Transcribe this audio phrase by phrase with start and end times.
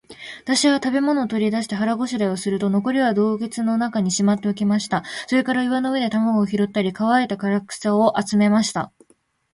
[0.41, 5.03] 私は食物を取り出して、腹ごしらえをすると、残りは洞穴の中にしまっておきました。
[5.27, 8.91] それから岩の上で卵を拾ったり、乾いた枯草を集めました。